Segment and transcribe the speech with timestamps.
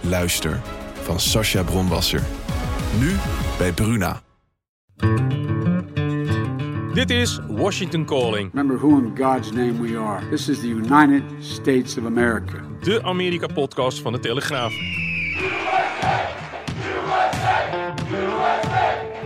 [0.00, 0.60] Luister
[1.02, 2.22] van Sascha Bronwasser.
[2.98, 3.16] Nu
[3.58, 4.20] bij Bruna.
[6.94, 10.28] Dit is Washington Calling, Remember who in God's name we are.
[10.30, 12.56] This is the United States of America.
[12.82, 14.72] de Amerika-podcast van de Telegraaf.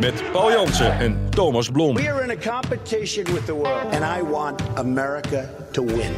[0.00, 1.94] Met Paul Jansen en Thomas Blom.
[1.94, 6.12] We are in a competition with the world, and I want America to win.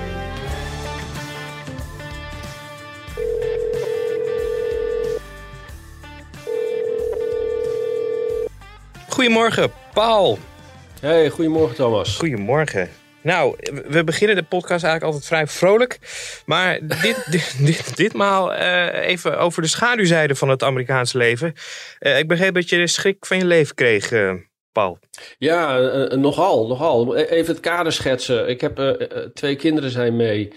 [9.25, 10.39] Goedemorgen, Paul.
[11.00, 12.17] Hey, goedemorgen Thomas.
[12.17, 12.89] Goedemorgen.
[13.22, 13.56] Nou,
[13.89, 15.98] we beginnen de podcast eigenlijk altijd vrij vrolijk.
[16.47, 21.52] Maar dit, dit, dit, ditmaal eh, even over de schaduwzijde van het Amerikaanse leven.
[21.98, 24.33] Eh, ik begreep dat je de schrik van je leven kreeg, eh,
[24.72, 24.98] Paul.
[25.39, 25.78] Ja,
[26.17, 27.17] nogal, nogal.
[27.17, 28.48] Even het kader schetsen.
[28.48, 28.97] Ik heb
[29.34, 30.52] twee kinderen zijn mee.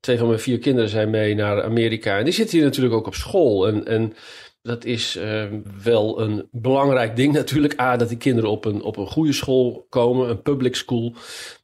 [0.00, 2.18] Twee van mijn vier kinderen zijn mee naar Amerika.
[2.18, 3.66] En die zitten hier natuurlijk ook op school.
[3.66, 4.14] En, en
[4.62, 5.44] dat is eh,
[5.82, 7.80] wel een belangrijk ding natuurlijk.
[7.80, 11.14] A, dat die kinderen op een, op een goede school komen, een public school.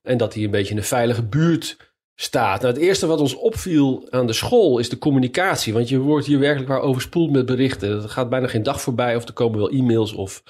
[0.02, 1.76] En dat die een beetje in een veilige buurt
[2.14, 2.60] staat.
[2.60, 5.72] Nou, het eerste wat ons opviel aan de school is de communicatie.
[5.72, 7.90] Want je wordt hier werkelijk waar overspoeld met berichten.
[7.90, 10.42] Er gaat bijna geen dag voorbij of er komen wel e-mails of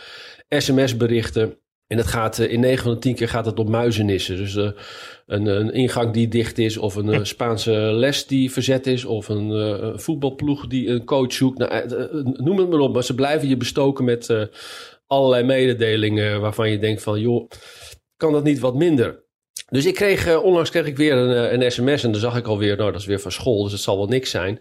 [0.49, 1.59] sms-berichten.
[1.87, 4.37] En het gaat, eh, in 9 van de 10 keer gaat het om muizenissen.
[4.37, 4.71] Dus eh,
[5.27, 9.29] een, een ingang die dicht is, of een eh, Spaanse les die verzet is, of
[9.29, 11.59] een voetbalploeg die een coach zoekt.
[11.59, 11.89] Nou,
[12.23, 14.49] noem het maar op, maar ze blijven je bestoken met
[15.07, 17.49] allerlei mededelingen waarvan je denkt van, joh,
[18.17, 19.25] kan dat niet wat minder?
[19.71, 22.37] Dus ik kreeg, eh, onlangs kreeg ik weer een, eh, een sms en dan zag
[22.37, 24.59] ik alweer, nou dat is weer van school, dus het zal wel niks zijn.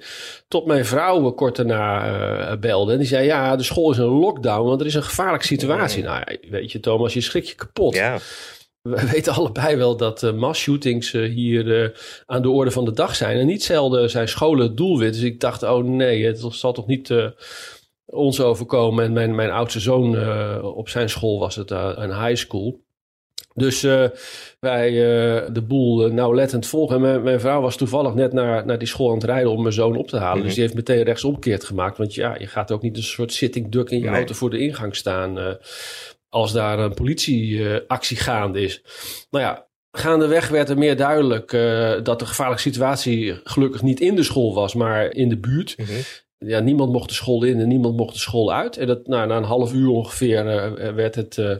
[0.47, 2.07] Tot mijn vrouw kort daarna
[2.49, 5.03] eh, belde en die zei, ja, de school is een lockdown, want er is een
[5.03, 6.03] gevaarlijke situatie.
[6.03, 7.95] Nou ja, weet je Thomas, je schrik je kapot.
[7.95, 8.19] Ja,
[8.81, 11.93] We weten allebei wel dat uh, mass-shootings eh, hier
[12.25, 13.37] aan de orde van de dag zijn.
[13.37, 15.13] En niet zelden zijn scholen het doelwit.
[15.13, 17.13] Dus ik dacht, oh nee, het zal toch niet
[18.05, 19.05] ons overkomen.
[19.05, 20.17] En mijn, mijn oudste zoon,
[20.63, 22.84] op zijn school was het een high school.
[23.57, 24.05] Dus eh,
[24.59, 26.95] wij eh, de boel uh, nauwlettend volgen.
[26.95, 29.61] En mijn, mijn vrouw was toevallig net naar, naar die school aan het rijden om
[29.61, 30.43] mijn zoon op te halen.
[30.43, 31.97] Dus die heeft meteen rechtsomkeerd gemaakt.
[31.97, 34.15] Want ja, je gaat ook niet een soort sitting duck in je Nee.
[34.15, 35.39] auto voor de ingang staan.
[35.39, 35.47] eh,
[36.29, 38.81] als daar een politieactie gaande is.
[39.29, 44.15] Nou ja, gaandeweg werd er meer duidelijk eh, dat de gevaarlijke situatie gelukkig niet in
[44.15, 45.75] de school was, maar in de buurt.
[46.37, 48.77] Ja, niemand mocht de school in en niemand mocht de school uit.
[48.77, 51.55] En dat, nou, na een half uur ongeveer eh, werd het eh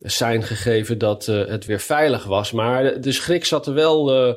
[0.00, 2.52] sein gegeven dat eh, het weer veilig was.
[2.52, 4.34] Maar de, schrik zat er wel, eh,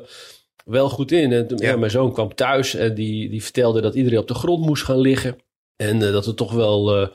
[0.64, 1.32] wel goed in.
[1.32, 1.68] En toen- Ja.
[1.68, 4.84] ja, mijn zoon kwam thuis en die, die vertelde dat iedereen op de grond moest
[4.84, 5.36] gaan liggen.
[5.76, 7.08] En eh, dat er toch wel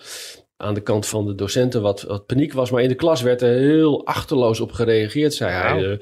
[0.62, 2.72] aan de kant van de docenten wat, wat paniek was.
[2.72, 5.78] Maar in de klas werd er heel achterloos op gereageerd, zei hij.
[5.80, 6.00] De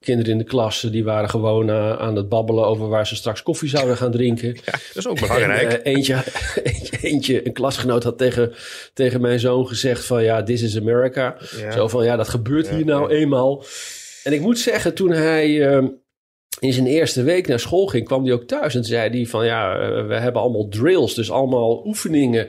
[0.00, 3.16] kinderen in de klas eh, die waren gewoon eh, aan het babbelen over waar ze
[3.16, 4.54] straks koffie zouden gaan drinken.
[4.64, 5.72] dat is ook belangrijk.
[5.72, 6.14] En, eh, eentje,
[6.62, 8.52] eentje, eentje, een klasgenoot had tegen,
[8.94, 11.36] tegen mijn zoon gezegd van ja, this is America.
[11.56, 11.70] Ja.
[11.70, 13.64] Zo van ja, dat gebeurt hier nou eenmaal.
[14.24, 15.84] En ik moet zeggen, toen hij eh,
[16.58, 19.44] in zijn eerste week naar school ging, kwam hij ook thuis en zei hij van
[19.44, 22.48] ja, eh, we hebben allemaal drills, dus allemaal oefeningen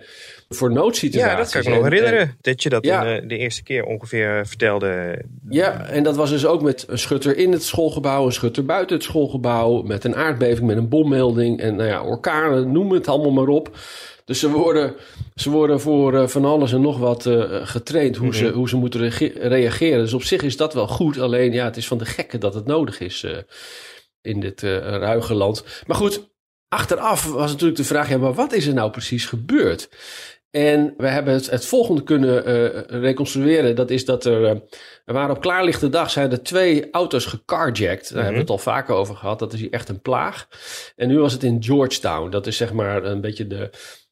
[0.56, 1.32] voor noodsituaties.
[1.32, 2.38] ja, dat kan ik me nog En- herinneren.
[2.42, 3.04] dat je dat Ja.
[3.04, 5.22] in, eh, de eerste keer ongeveer eh, vertelde.
[5.50, 8.96] Ja, en dat was dus ook met een schutter in het schoolgebouw, een schutter buiten
[8.96, 13.32] het schoolgebouw, met een aardbeving, met een bommelding en nou ja, orkanen, noem het allemaal
[13.32, 13.78] maar op.
[14.26, 14.94] Dus ze worden,
[15.36, 17.30] ze worden voor eh, van alles en nog wat
[17.64, 20.00] getraind hoe, ze, hoe ze moeten reage- reageren.
[20.00, 22.54] Dus op zich is dat wel goed, alleen ja, het is van de gekken dat
[22.54, 23.26] het nodig is
[24.22, 25.64] in dit ruige land.
[25.88, 26.30] Maar goed,
[26.68, 29.90] achteraf was natuurlijk de vraag, ja, maar wat is er nou precies gebeurd?
[30.52, 33.76] En we hebben het, het volgende kunnen eh, reconstrueren.
[33.76, 34.56] Dat is dat er, eh,
[35.06, 38.10] er waren op klaarlichte dag zijn er twee auto's gecarjacked.
[38.10, 39.40] Daar hebben we het al vaker over gehad.
[39.40, 40.48] Dat is hier echt een plaag.
[40.96, 42.30] En nu was het in Georgetown.
[42.30, 43.70] Dat is zeg maar een beetje de,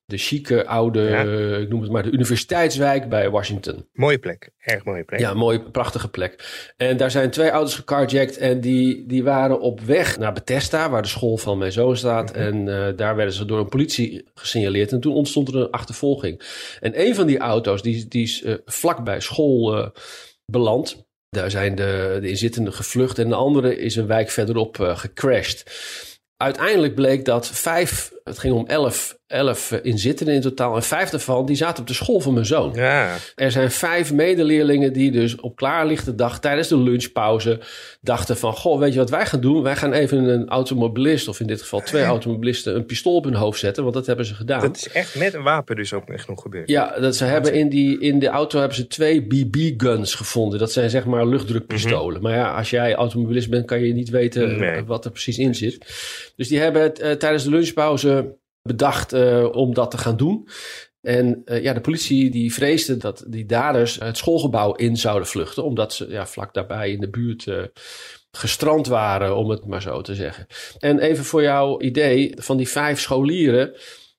[0.09, 1.25] de chique oude, Ja.
[1.25, 3.87] eh, ik noem het maar de universiteitswijk bij Washington.
[3.93, 4.49] Mooie plek.
[4.59, 5.19] Erg mooie plek.
[5.19, 6.43] Ja, mooie, prachtige plek.
[6.77, 11.01] En daar zijn twee auto's gecarjacked en die, die waren op weg naar Bethesda, waar
[11.01, 12.31] de school van mijn zoon staat.
[12.31, 16.41] En eh, daar werden ze door een politie gesignaleerd en toen ontstond er een achtervolging.
[16.79, 19.91] En een van die auto's, die, die is eh, vlak bij school
[20.45, 21.07] beland.
[21.29, 25.63] Daar zijn de, de inzittenden gevlucht en de andere is een wijk verderop gecrashed.
[26.37, 30.75] Uiteindelijk bleek dat vijf, het ging om elf elf eh, inzittenden in totaal.
[30.75, 32.71] En vijf daarvan die zaten op de school van mijn zoon.
[32.73, 33.15] Ja.
[33.35, 37.59] Er zijn vijf medeleerlingen die dus op klaarlichte dag tijdens de lunchpauze
[38.01, 38.53] dachten van...
[38.53, 39.63] Goh, weet je wat wij gaan doen?
[39.63, 43.33] Wij gaan even een automobilist, of in dit geval twee automobilisten, een pistool op hun
[43.33, 43.83] hoofd zetten.
[43.83, 44.61] Want dat hebben ze gedaan.
[44.61, 46.69] Dat is echt met een wapen dus ook echt nog gebeurd.
[46.69, 50.59] Ja, dat ze hebben in, die, in de auto hebben ze twee BB-guns gevonden.
[50.59, 52.21] Dat zijn zeg maar luchtdrukpistolen.
[52.21, 54.83] Maar ja, als jij automobilist bent, kan je niet weten Nee.
[54.83, 55.77] wat er precies in zit.
[56.35, 58.18] Dus die hebben eh, tijdens de lunchpauze
[58.61, 60.47] bedacht eh, om dat te gaan doen.
[61.01, 65.63] En eh, ja, de politie die vreesde dat die daders het schoolgebouw in zouden vluchten.
[65.63, 67.63] Omdat ze ja, vlak daarbij in de buurt eh,
[68.31, 70.47] gestrand waren, om het maar zo te zeggen.
[70.79, 73.75] En even voor jouw idee, van die vijf scholieren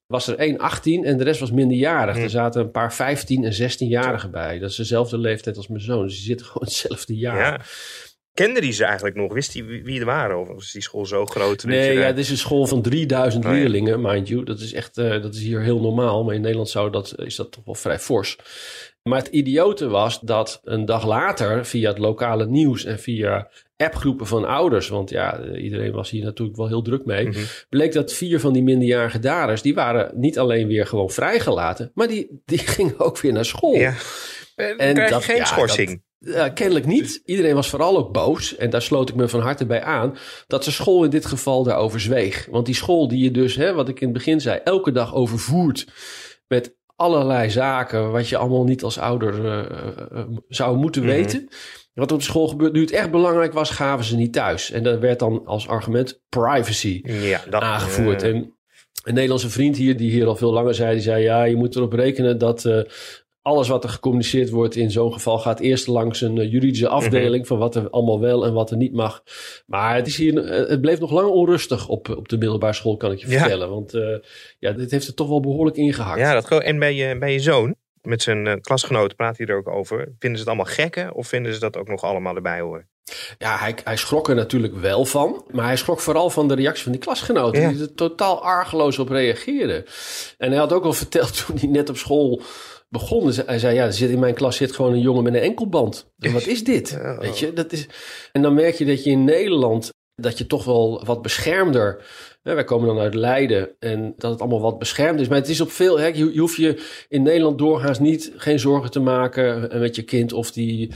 [0.06, 2.16] was er één 18 en de rest was minderjarig.
[2.16, 4.58] Er zaten een paar 15 en 16-jarigen bij.
[4.58, 6.02] Dat is dezelfde leeftijd als mijn zoon.
[6.02, 7.58] Dus die zitten gewoon hetzelfde jaar.
[7.58, 7.64] Ja.
[8.34, 9.32] Kende die ze eigenlijk nog?
[9.32, 10.38] Wist hij wie, wie er waren?
[10.40, 11.64] Of was die school zo groot?
[11.64, 13.56] Nee, ja, dit is een school van 3000 Oh, ja.
[13.58, 14.44] leerlingen, mind you.
[14.44, 16.24] Dat is echt, eh, dat is hier heel normaal.
[16.24, 18.36] Maar in Nederland zou dat, is dat toch wel vrij fors.
[19.02, 24.26] Maar het idiote was dat een dag later, via het lokale nieuws en via appgroepen
[24.26, 27.38] van ouders, want ja, eh, iedereen was hier natuurlijk wel heel druk mee, Mhm.
[27.68, 32.08] bleek dat vier van die minderjarige daders, die waren niet alleen weer gewoon vrijgelaten, maar
[32.08, 33.74] die, die gingen ook weer naar school.
[33.74, 33.94] Ja.
[34.56, 36.02] En krijg je dat- geen ja, schorsing.
[36.24, 37.22] Ja, kennelijk niet.
[37.24, 38.56] Iedereen was vooral ook boos.
[38.56, 40.16] En daar sloot ik me van harte bij aan.
[40.46, 42.46] Dat de school in dit geval daarover zweeg.
[42.50, 45.14] Want die school die je dus, hè, wat ik in het begin zei, elke dag
[45.14, 45.86] overvoert
[46.48, 48.10] met allerlei zaken.
[48.12, 49.58] wat je allemaal niet als ouder eh,
[50.18, 51.10] eh, zou moeten Mhm.
[51.10, 51.48] weten.
[51.94, 54.70] Wat op school gebeurt, nu het echt belangrijk was, gaven ze niet thuis.
[54.70, 58.22] En dat werd dan als argument privacy Ja, dat, aangevoerd.
[58.22, 58.36] eh, En
[59.04, 61.76] een Nederlandse vriend hier, die hier al veel langer zei, die zei: Ja, je moet
[61.76, 62.80] erop rekenen dat eh,
[63.42, 67.46] alles wat er gecommuniceerd wordt in zo'n geval gaat eerst langs een eh, juridische afdeling
[67.46, 69.22] van wat er allemaal wel en wat er niet mag.
[69.66, 72.96] Maar het, is hier, eh, het bleef nog lang onrustig op, op de middelbare school,
[72.96, 73.38] kan ik je Ja.
[73.38, 73.70] vertellen.
[73.70, 74.16] Want eh,
[74.58, 76.18] ja, dit heeft er toch wel behoorlijk ingehakt.
[76.20, 76.62] ja, dat.
[76.62, 79.98] En bij je, bij je zoon, met zijn klasgenoten, praat hij er ook over.
[79.98, 81.14] Vinden ze het allemaal gekken?
[81.14, 82.88] Of vinden ze dat ook nog allemaal erbij horen?
[83.38, 85.44] Ja, hij, hij schrok er natuurlijk wel van.
[85.50, 87.60] Maar hij schrok vooral van de reactie van die klasgenoten.
[87.62, 87.68] Ja.
[87.68, 89.84] Die er totaal argeloos op reageerden.
[90.38, 92.42] En hij had ook al verteld toen hij net op school
[92.90, 93.32] begon.
[93.46, 96.12] Hij zei, ja, er zit in mijn klas zit gewoon een jongen met een enkelband.
[96.18, 96.88] En wat is dit?
[97.00, 97.18] Ja.
[97.18, 97.86] Weet je, dat is...
[98.32, 102.04] En dan merk je dat je in Nederland, dat je toch wel wat beschermder...
[102.42, 105.28] Hè, wij komen dan uit Leiden en dat het allemaal wat beschermd is.
[105.28, 105.98] Maar het is op veel...
[105.98, 110.02] Hè, je, je hoeft je in Nederland doorgaans niet geen zorgen te maken met je
[110.02, 110.32] kind...
[110.32, 110.92] of die,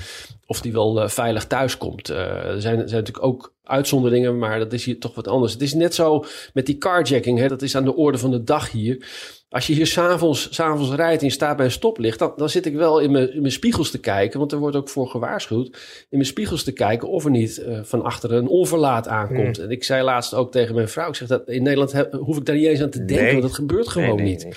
[0.46, 2.08] of die wel eh, veilig thuis komt.
[2.08, 5.52] Eh, er zijn, er zijn natuurlijk ook uitzonderingen, maar dat is hier toch wat anders.
[5.52, 8.44] Het is net zo met die carjacking, hè, dat is aan de orde van de
[8.44, 9.06] dag hier.
[9.54, 12.66] Als je hier s'avonds, s'avonds rijdt en je staat bij een stoplicht, dan, dan zit
[12.66, 15.66] ik wel in mijn, in mijn spiegels te kijken, want er wordt ook voor gewaarschuwd,
[15.98, 19.58] in mijn spiegels te kijken of er niet eh, van achteren een onverlaat aankomt.
[19.58, 22.36] En ik zei laatst ook tegen mijn vrouw, ik zeg dat in Nederland heb- hoef
[22.36, 23.32] ik daar niet eens aan te denken, Nee.
[23.32, 24.48] want dat gebeurt gewoon Nee, nee, niet.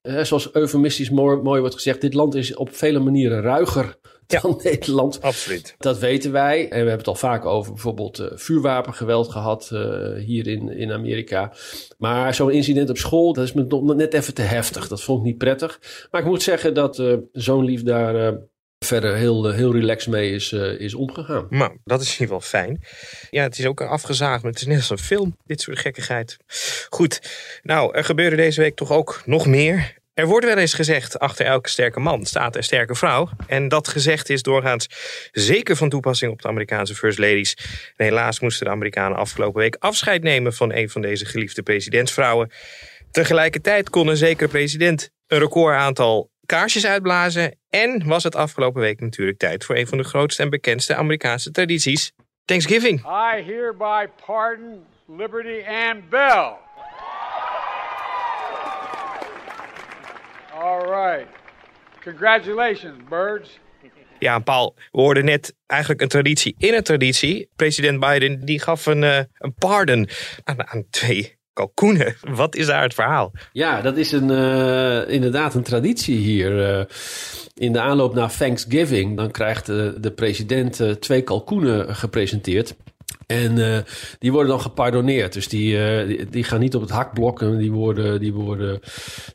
[0.00, 3.96] Eh, zoals eufemistisch mooi, mooi wordt gezegd, dit land is op vele manieren ruiger
[4.30, 4.40] Ja.
[4.48, 5.22] dan Nederland.
[5.22, 5.74] Absoluut.
[5.78, 6.62] Dat weten wij.
[6.62, 10.92] En we hebben het al vaak over bijvoorbeeld eh, vuurwapengeweld gehad eh, hier in, in
[10.92, 11.52] Amerika.
[11.98, 14.88] Maar zo'n incident op school, dat is me nog net even te heftig.
[14.88, 15.80] Dat vond ik niet prettig.
[16.10, 18.38] Maar ik moet zeggen dat eh, zo'n lief daar
[18.84, 21.46] verder heel, heel relaxed mee is, is omgegaan.
[21.50, 22.80] Nou, dat is in ieder geval fijn.
[23.30, 26.36] Ja, het is ook afgezaagd, maar het is net als een film, dit soort gekkigheid.
[26.88, 27.20] Goed,
[27.62, 29.99] nou, er gebeurde deze week toch ook nog meer.
[30.20, 33.28] Er wordt wel eens gezegd, achter elke sterke man staat een sterke vrouw.
[33.46, 34.86] En dat gezegd is doorgaans
[35.32, 37.56] zeker van toepassing op de Amerikaanse first ladies.
[37.96, 42.50] En helaas moesten de Amerikanen afgelopen week afscheid nemen van een van deze geliefde presidentsvrouwen.
[43.10, 47.58] Tegelijkertijd kon een zekere president een record aantal kaarsjes uitblazen.
[47.70, 51.50] En was het afgelopen week natuurlijk tijd voor een van de grootste en bekendste Amerikaanse
[51.50, 52.12] tradities,
[52.44, 53.00] Thanksgiving.
[53.00, 56.68] I hereby pardon Liberty Ann Bell.
[60.60, 61.26] All right.
[62.04, 63.58] Congratulations, birds.
[64.18, 67.48] Ja, Paul, we hoorden net eigenlijk een traditie in een traditie.
[67.56, 70.08] President Biden die gaf een, eh, een pardon
[70.44, 72.16] aan, aan twee kalkoenen.
[72.42, 73.32] Wat is daar het verhaal?
[73.52, 76.78] Ja, dat is een, eh, inderdaad een traditie hier.
[76.78, 76.84] eh.
[77.54, 82.74] in de aanloop naar Thanksgiving, dan krijgt de, de president twee kalkoenen gepresenteerd.
[83.30, 83.78] En eh,
[84.18, 85.32] die worden dan gepardonneerd.
[85.32, 87.42] Dus die, eh, die, die gaan niet op het hakblok.
[87.42, 88.80] en Die, worden, die, worden,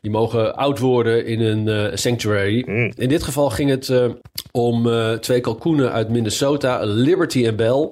[0.00, 2.64] die mogen oud worden in een eh, sanctuary.
[2.66, 2.92] Mm.
[2.96, 4.04] In dit geval ging het eh,
[4.52, 6.84] om eh, twee kalkoenen uit Minnesota.
[6.84, 7.90] Liberty en Bell.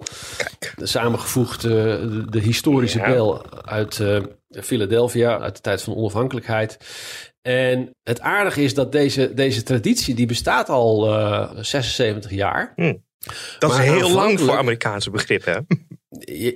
[0.76, 3.10] Samengevoegd eh, de, de historische Ja.
[3.10, 4.20] Bell uit eh,
[4.50, 5.38] Philadelphia.
[5.40, 6.78] Uit de tijd van onafhankelijkheid.
[7.42, 12.72] En het aardige is dat deze, deze traditie, die bestaat al eh 76 jaar.
[13.58, 15.66] Dat Maar is heel lang voor Amerikaanse begrippen.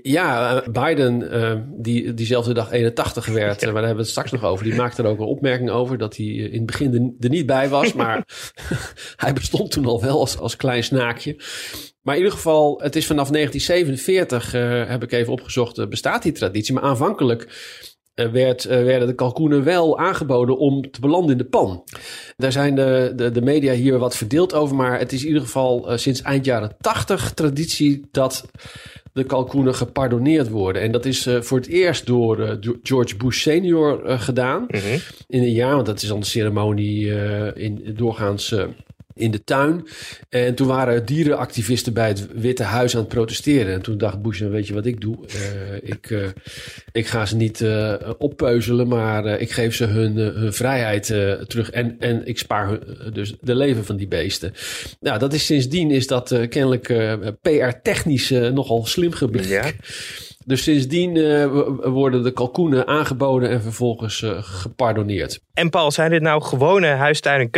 [0.03, 3.67] Ja, Biden, uh, die diezelfde dag 81 werd, ja.
[3.67, 4.65] maar daar hebben we het straks nog over.
[4.65, 7.47] Die maakte er ook een opmerking over dat hij in het begin er, er niet
[7.47, 7.93] bij was.
[7.99, 8.27] Maar
[9.17, 11.37] hij bestond toen al wel als, als klein snaakje.
[12.03, 16.33] Maar in ieder geval, het is vanaf 1947, uh, heb ik even opgezocht, bestaat die
[16.33, 16.75] traditie.
[16.75, 17.49] Maar aanvankelijk
[18.15, 21.85] werd, werden de kalkoenen wel aangeboden om te belanden in de pan.
[22.37, 25.43] Daar zijn de, de, de media hier wat verdeeld over, maar het is in ieder
[25.43, 28.45] geval sinds eind jaren 80 traditie dat
[29.19, 30.83] de kalkoenen gepardonneerd worden.
[30.83, 32.51] En dat is uh, voor het eerst door uh,
[32.83, 34.61] George Bush senior uh, gedaan.
[34.61, 34.99] Mm -hmm.
[35.27, 37.13] In een jaar, want dat is dan de ceremonie
[37.55, 38.55] in, doorgaans
[39.19, 39.87] in de tuin.
[40.29, 43.73] En toen waren dierenactivisten bij het Witte Huis aan het protesteren.
[43.73, 45.17] En toen dacht Bush, weet je wat ik doe?
[45.17, 46.27] Uh, ik, uh,
[46.93, 51.07] ik ga ze niet uh, oppeuzelen, maar ik geef ze hun, hun vrijheid
[51.47, 51.71] terug.
[51.71, 54.53] En, en ik spaar hun, dus de leven van die beesten.
[55.01, 56.87] Nou, dat is sindsdien is dat kennelijk
[57.43, 59.49] PR-technisch nogal slim gebleken.
[59.49, 59.71] Ja.
[60.49, 61.47] Dus sindsdien uh,
[61.83, 65.41] worden de kalkoenen aangeboden en vervolgens uh, gepardonneerd.
[65.55, 67.51] En Paul, zijn dit nou gewone huistuin- en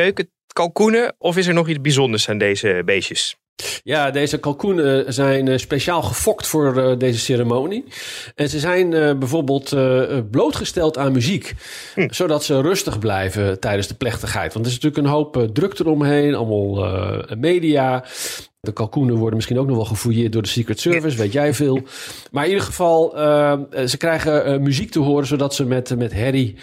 [0.52, 1.14] keukenkalkoenen?
[1.19, 3.37] Of is er nog iets bijzonders aan deze beestjes?
[3.83, 7.85] Ja, deze kalkoenen zijn speciaal gefokt voor uh, deze ceremonie.
[8.35, 9.76] En ze zijn bijvoorbeeld
[10.30, 11.54] blootgesteld aan muziek.
[11.95, 12.07] Hm.
[12.11, 14.52] Zodat ze rustig blijven tijdens de plechtigheid.
[14.52, 16.35] Want er is natuurlijk een hoop druk eromheen.
[16.35, 18.04] Allemaal media.
[18.60, 21.80] De kalkoenen worden misschien ook nog wel gefouilleerd door de Secret Service, weet jij veel.
[22.30, 26.12] Maar in ieder geval, uh, ze krijgen uh, muziek te horen zodat ze met, met
[26.12, 26.56] herrie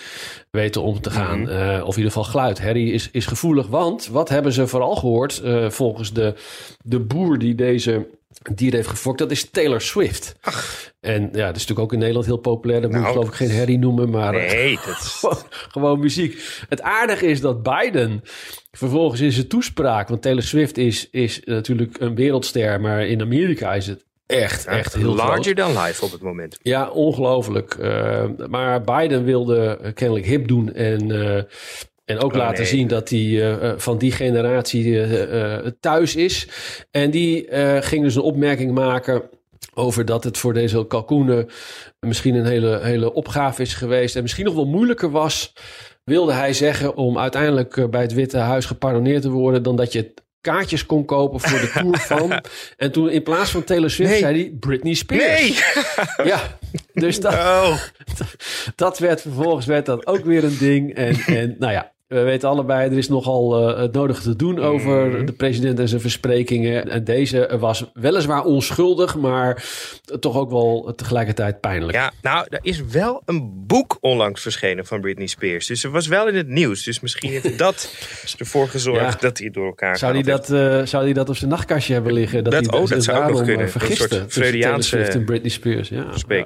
[0.51, 1.39] weten om te gaan.
[1.39, 1.55] Mm -hmm.
[1.55, 2.59] uh, of in ieder geval geluid.
[2.59, 6.33] Herrie is, is gevoelig, want wat hebben ze vooral gehoord volgens de,
[6.83, 8.07] de boer die deze
[8.55, 10.35] dier heeft gefokt, dat is Taylor Swift.
[10.41, 10.93] Ach.
[10.99, 12.81] En ja, dat is natuurlijk ook in Nederland heel populair.
[12.81, 15.07] Dat nou, moet ik geloof ik geen herrie noemen, maar nee, dat is...
[15.19, 16.63] gewoon, gewoon muziek.
[16.69, 18.21] Het aardige is dat Biden
[18.71, 23.73] vervolgens in zijn toespraak, want Taylor Swift is, is natuurlijk een wereldster, maar in Amerika
[23.73, 25.73] is het echt, ja, echt heel Larger groot.
[25.73, 26.59] than life op het moment.
[26.61, 27.77] Ja, ongelooflijk.
[27.79, 31.09] Uh, maar Biden wilde kennelijk hip doen en...
[31.09, 31.41] Uh,
[32.07, 32.65] en ook oh, laten nee.
[32.65, 36.47] zien dat hij uh, van die generatie uh, thuis is.
[36.91, 37.47] En die
[37.81, 39.29] ging dus een opmerking maken
[39.73, 41.49] over dat het voor deze kalkoenen
[41.99, 44.15] misschien een hele, hele opgave is geweest.
[44.15, 45.53] En misschien nog wel moeilijker was,
[46.03, 50.13] wilde hij zeggen, om uiteindelijk bij het Witte Huis gepardonneerd te worden, dan dat je
[50.41, 52.43] kaartjes kon kopen voor de tour van.
[52.77, 54.19] En toen in plaats van Taylor Swift nee.
[54.19, 55.41] zei hij Britney Spears.
[55.41, 56.27] Nee.
[56.31, 56.57] ja,
[56.93, 57.77] dus dat, oh.
[58.75, 60.93] dat werd vervolgens werd dat ook weer een ding.
[60.93, 64.59] En, en nou ja, we weten allebei, er is nogal uh, het nodige te doen
[64.59, 65.25] over mm.
[65.25, 66.89] de president en zijn versprekingen.
[66.89, 69.65] En deze was weliswaar onschuldig, maar
[70.19, 71.97] toch ook wel tegelijkertijd pijnlijk.
[71.97, 75.67] Ja, nou, er is wel een boek onlangs verschenen van Britney Spears.
[75.67, 76.83] Dus ze was wel in het nieuws.
[76.83, 77.91] Dus misschien heeft dat
[78.37, 79.27] ervoor gezorgd ja.
[79.27, 82.13] dat hij door elkaar zou hij dat, uh, Zou hij dat op zijn nachtkastje hebben
[82.13, 82.43] liggen?
[82.43, 83.69] Dat, dat, hij, oh, dat zou ook nog kunnen.
[83.69, 85.89] Vergisten, een soort Freudiaanse en Britney Spears.
[85.89, 86.05] Ja.
[86.27, 86.43] ja,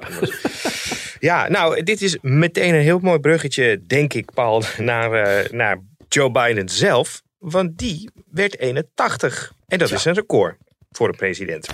[1.48, 5.12] nou, dit is meteen een heel mooi bruggetje, denk ik, Paul, naar...
[5.12, 5.78] Uh, naar
[6.12, 9.52] Joe Biden zelf, want die werd 81.
[9.68, 9.96] En dat ja.
[9.96, 10.56] is een record
[10.90, 11.64] voor de president.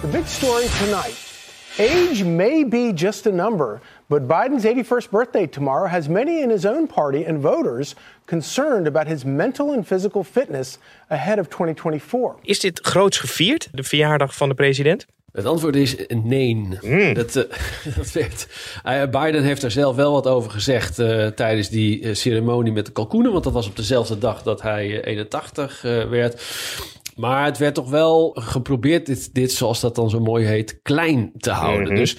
[0.00, 1.28] The big story tonight.
[1.78, 6.64] Age may be just a number, but Biden's 81st birthday tomorrow has many in his
[6.64, 10.78] own party and voters concerned about his mental and physical fitness
[11.08, 12.34] ahead of 2024.
[12.42, 15.06] Is dit groots gevierd, de verjaardag van de president?
[15.32, 16.54] Het antwoord is nee.
[16.54, 17.14] Mm.
[17.14, 17.44] Dat, uh,
[17.96, 18.46] dat werd,
[18.86, 22.92] uh, Biden heeft er zelf wel wat over gezegd uh, tijdens die ceremonie met de
[22.92, 23.32] kalkoenen.
[23.32, 26.42] Want dat was op dezelfde dag dat hij 81 werd.
[27.16, 31.32] Maar het werd toch wel geprobeerd, dit, dit zoals dat dan zo mooi heet, klein
[31.36, 31.82] te houden.
[31.82, 31.96] Mm -hmm.
[31.96, 32.16] Dus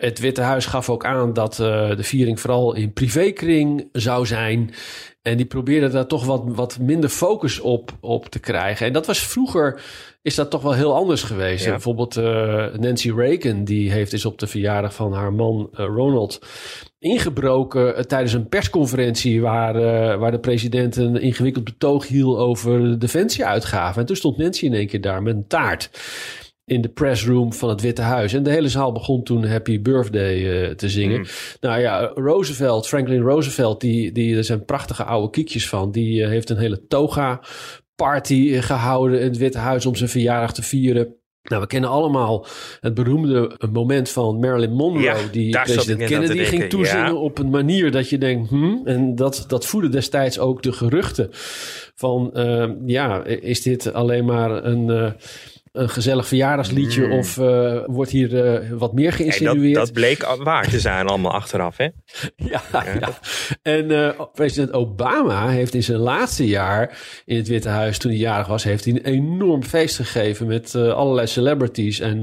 [0.00, 4.74] het Witte Huis gaf ook aan dat de viering vooral in privékring zou zijn.
[5.22, 8.86] En die probeerde daar toch wat, wat minder focus op, op te krijgen.
[8.86, 9.82] En dat was vroeger
[10.22, 11.64] is dat toch wel heel anders geweest.
[11.64, 11.70] Ja.
[11.70, 16.40] Bijvoorbeeld uh, Nancy Reagan, die heeft dus op de verjaardag van haar man uh, Ronald
[16.98, 19.74] ingebroken uh, tijdens een persconferentie waar,
[20.18, 24.00] waar de president een ingewikkeld betoog hield over de defensieuitgaven.
[24.00, 25.90] En toen stond Nancy in één keer daar met een taart
[26.70, 28.32] in de pressroom van het Witte Huis.
[28.32, 31.18] En de hele zaal begon toen Happy Birthday uh, te zingen.
[31.18, 31.26] Mm.
[31.60, 35.90] Nou ja, Roosevelt, Franklin Roosevelt, die, die, er zijn prachtige oude kiekjes van.
[35.90, 37.40] Die uh, heeft een hele toga
[37.94, 41.14] party gehouden in het Witte Huis om zijn verjaardag te vieren.
[41.42, 42.46] Nou, we kennen allemaal
[42.80, 47.14] het beroemde moment van Marilyn Monroe, ja, die president Kennedy ging toezingen ja.
[47.14, 51.28] op een manier dat je denkt, hmm, en dat, dat voedde destijds ook de geruchten
[51.94, 55.10] van, uh, ja, is dit alleen maar een, uh,
[55.72, 57.12] een gezellig verjaardagsliedje Mm.
[57.12, 59.74] of eh, wordt hier eh, wat meer Hey, dat, geïnsinueerd?
[59.74, 61.84] dat bleek waar te zijn allemaal achteraf, hè?
[62.36, 63.08] Ja, ja.
[63.62, 68.20] En eh, president Obama heeft in zijn laatste jaar in het Witte Huis, toen hij
[68.20, 72.00] jarig was, heeft hij een enorm feest gegeven met allerlei celebrities.
[72.00, 72.20] En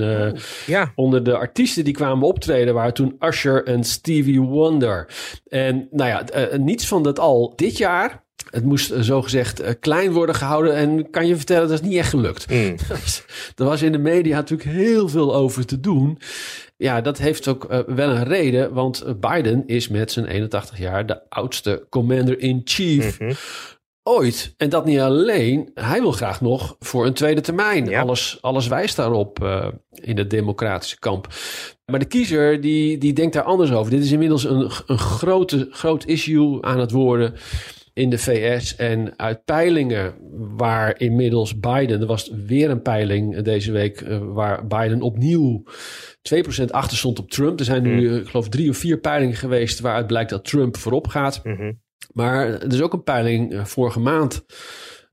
[0.66, 0.92] Ja.
[0.96, 5.10] onder de artiesten die kwamen optreden waren toen Usher en Stevie Wonder.
[5.48, 6.24] En nou ja,
[6.58, 8.26] niets van dat al dit jaar.
[8.50, 10.74] Het moest eh, zogezegd eh, klein worden gehouden.
[10.76, 12.46] En kan je vertellen, dat is niet echt gelukt.
[12.58, 12.76] Mm.
[13.56, 16.20] Er was in de media natuurlijk heel veel over te doen.
[16.78, 18.74] Ja, dat heeft ook eh, wel een reden.
[18.74, 23.34] Want Biden is met zijn 81 jaar de oudste commander-in-chief Mhm.
[24.04, 24.54] ooit.
[24.58, 25.72] En dat niet alleen.
[25.74, 27.86] Hij wil graag nog voor een tweede termijn.
[27.86, 28.02] Ja.
[28.02, 29.48] Alles, alles wijst daarop
[29.92, 31.28] in het democratische kamp.
[31.86, 33.92] Maar de kiezer die, die denkt daar anders over.
[33.92, 37.34] Dit is inmiddels een, een grote, groot issue aan het worden
[37.98, 38.76] in de VS.
[38.76, 40.14] En uit peilingen
[40.56, 42.02] waar inmiddels Biden...
[42.02, 45.64] Er was weer een peiling deze week eh, waar Biden opnieuw
[46.64, 47.60] 2% achter stond op Trump.
[47.60, 49.80] Er zijn nu, eh, ik geloof, drie of vier peilingen geweest...
[49.80, 51.44] waaruit blijkt dat Trump voorop gaat.
[51.44, 51.72] Mhm.
[52.14, 54.46] Maar er is ook een peiling eh, vorige maand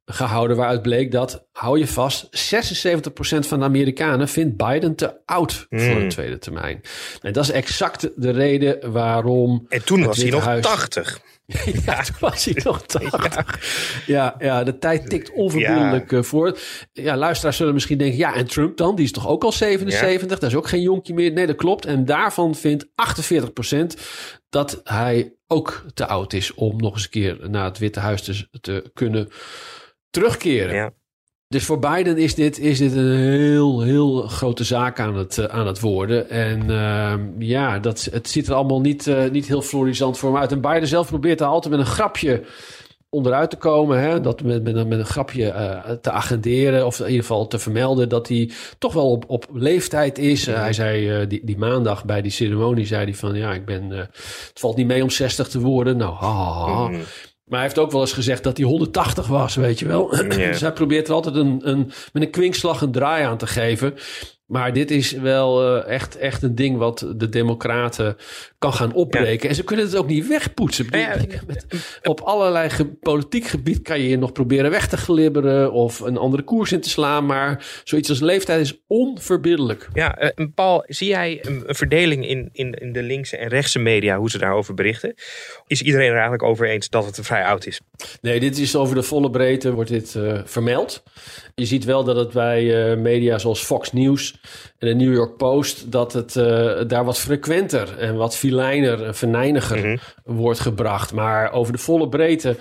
[0.06, 5.66] gehouden waaruit bleek dat, hou je vast, 76% van de Amerikanen vindt Biden te oud
[5.70, 5.96] voor Hmm.
[5.96, 6.80] een tweede termijn.
[7.22, 9.66] En dat is exact de reden waarom.
[9.68, 11.20] En toen was hij nog Huis- 80.
[11.86, 14.02] ja, toen was hij nog 80.
[14.06, 16.86] Ja, ja, de tijd tikt onverbiddelijk eh, voort.
[16.92, 18.94] Ja, luisteraars zullen misschien denken, ja, en Trump dan?
[18.96, 20.38] Die is toch ook al 77?
[20.38, 21.32] Dat is ook geen jonkje meer.
[21.32, 21.84] Nee, dat klopt.
[21.86, 24.00] En daarvan vindt 48%
[24.48, 28.22] dat hij ook te oud is om nog eens een keer naar het Witte Huis
[28.22, 29.28] te, te kunnen
[30.14, 30.74] terugkeren.
[30.74, 30.90] Ja.
[31.48, 35.44] Dus voor Biden is dit, is dit een heel, heel grote zaak aan het, eh,
[35.44, 36.30] aan het worden.
[36.30, 40.40] En ehm, ja, dat, het ziet er allemaal niet, eh, niet heel florisant voor hem
[40.40, 40.52] uit.
[40.52, 42.42] En Biden zelf probeert daar altijd met een grapje
[43.08, 44.00] onderuit te komen.
[44.00, 44.20] Hè?
[44.20, 46.86] Dat met, met, een- met een grapje eh, te agenderen.
[46.86, 50.46] Of in ieder geval te vermelden dat hij toch wel op, op leeftijd is.
[50.46, 54.10] Hij zei die, die maandag bij die ceremonie, zei hij van ja, ik ben, het
[54.60, 55.96] valt niet mee om 60 te worden.
[55.96, 56.90] Nou, ha.
[57.44, 60.08] Maar hij heeft ook wel eens gezegd dat hij 180 was, weet je wel.
[60.08, 63.94] Dus hij probeert er altijd een, een, met een kwinkslag een draai aan te geven.
[64.46, 68.16] Maar dit is wel eh, echt, echt een ding wat de democraten
[68.58, 69.48] kan gaan opbreken.
[69.48, 70.86] En ze kunnen het ook niet wegpoetsen.
[70.90, 71.66] Ja, met-
[72.02, 75.72] op allerlei ge- politiek gebied kan je je nog proberen weg te glibberen...
[75.72, 77.26] of een andere koers in te slaan.
[77.26, 79.88] Maar zoiets als leeftijd is onverbiddelijk.
[79.92, 83.78] Ja, en Paul, zie jij een, een verdeling in, in, in de linkse en rechtse
[83.78, 85.14] media, hoe ze daarover berichten?
[85.66, 87.80] Is iedereen er eigenlijk over eens dat het vrij oud is?
[88.20, 91.02] Nee, dit is over de volle breedte wordt dit eh, vermeld.
[91.54, 94.32] Je ziet wel dat het bij media zoals Fox News
[94.78, 95.92] en de New York Post...
[95.92, 101.12] dat het eh, daar wat frequenter en wat filijner en venijniger wordt gebracht.
[101.12, 102.56] Maar over de volle breedte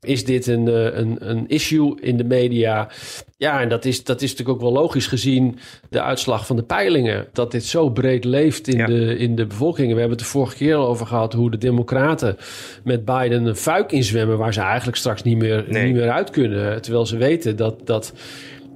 [0.00, 2.88] is dit een, eh, een, een issue in de media.
[3.36, 5.58] Ja, en dat is, dat is natuurlijk ook wel logisch gezien
[5.90, 7.26] de uitslag van de peilingen.
[7.32, 8.86] Dat dit zo breed leeft in, Ja.
[8.86, 9.86] de, in de bevolking.
[9.92, 12.36] We hebben het de vorige keer al over gehad hoe de Democraten
[12.84, 14.38] met Biden een fuik inzwemmen.
[14.38, 15.84] waar ze eigenlijk straks niet meer, Nee.
[15.86, 16.82] niet meer uit kunnen.
[16.82, 17.86] Terwijl ze weten dat.
[17.86, 18.12] dat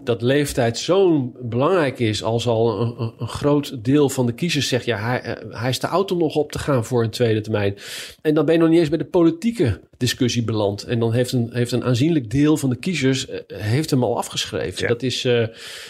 [0.04, 2.80] dat leeftijd zo belangrijk is als al
[3.18, 4.84] een, groot deel van de kiezers zegt...
[4.84, 7.40] ja, hij, eh, hij is te oud om nog op te gaan voor een tweede
[7.40, 7.76] termijn.
[8.22, 10.82] En dan ben je nog niet eens bij de politieke discussie beland.
[10.82, 14.16] En dan heeft een, heeft een aanzienlijk deel van de kiezers eh, heeft hem al
[14.16, 14.82] afgeschreven.
[14.82, 14.88] Ja.
[14.88, 15.46] Dat is, eh,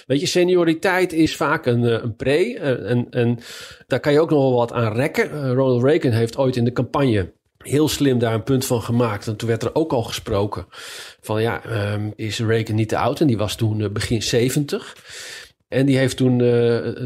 [0.06, 2.58] weet je, senioriteit is vaak een, een pre.
[2.58, 3.38] en, en
[3.86, 5.54] daar kan je ook nog wel wat aan rekken.
[5.54, 9.26] Ronald Reagan heeft ooit in de campagne heel slim daar een punt van gemaakt.
[9.26, 10.66] En toen werd er ook al gesproken
[11.20, 13.20] van ja, ehm, is Reagan niet te oud?
[13.20, 14.96] En die was toen eh, begin 70.
[15.68, 16.46] En die heeft toen eh,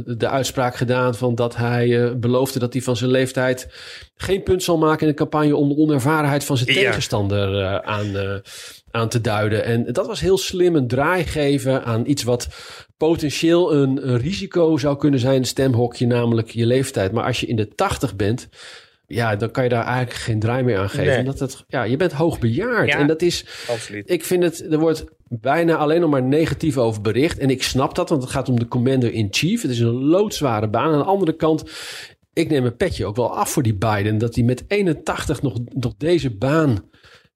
[0.05, 3.69] de uitspraak gedaan van dat hij eh, beloofde dat hij van zijn leeftijd
[4.17, 6.81] geen punt zal maken in de campagne om de onervarenheid van zijn Ja.
[6.81, 8.43] tegenstander aan,
[8.91, 9.65] aan te duiden.
[9.65, 12.49] En dat was heel slim een draai geven aan iets wat
[12.97, 17.13] potentieel een, een risico zou kunnen zijn, een stemhokje, namelijk je leeftijd.
[17.13, 18.49] Maar als je in de 80 bent,
[19.07, 21.07] ja, dan kan je daar eigenlijk geen draai meer aan geven.
[21.07, 21.19] Nee.
[21.19, 22.89] Omdat het, ja, je bent hoogbejaard.
[22.89, 22.99] Ja.
[22.99, 24.11] En dat is, Absoluut.
[24.11, 27.39] ik vind het, er wordt bijna alleen nog maar negatief over bericht.
[27.39, 29.63] En ik snap dat, want het gaat om de commander-in-chief.
[29.63, 30.93] Het is een loodzware baan.
[30.93, 31.65] Aan de andere kant,
[32.33, 34.19] ik neem een petje ook wel af voor die Biden.
[34.19, 36.85] Dat hij met 81 nog, nog deze baan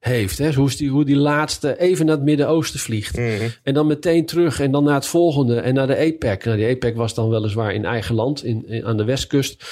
[0.01, 0.37] heeft.
[0.37, 0.53] Hè?
[0.53, 3.17] Hoe, is die, hoe die laatste even naar het Midden-Oosten vliegt.
[3.17, 3.47] Mhm.
[3.63, 5.59] En dan meteen terug en dan naar het volgende.
[5.59, 6.45] En naar de APEC.
[6.45, 9.63] Nou, die APEC was dan weliswaar in eigen land, in, in- aan de westkust.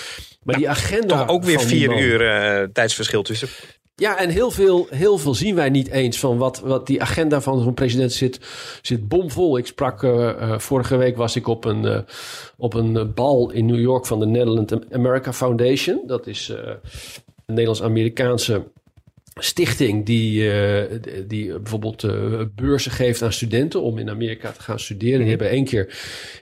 [0.43, 3.47] Maar die agenda Toch ook weer vier uur eh, tijdsverschil tussen.
[3.95, 7.41] ja, en heel veel, heel veel zien wij niet eens van wat, wat die agenda
[7.41, 8.39] van zo'n president zit,
[8.81, 9.57] zit bomvol.
[9.57, 12.05] Ik sprak, eh, eh, vorige week was ik op een,
[12.57, 16.01] op een bal in New York van de Netherlands America Foundation.
[16.07, 18.63] Dat is een Nederlands-Amerikaanse
[19.43, 20.83] stichting die, uh,
[21.27, 25.19] die bijvoorbeeld uh, beurzen geeft aan studenten om in Amerika te gaan studeren.
[25.19, 25.85] Die hebben één keer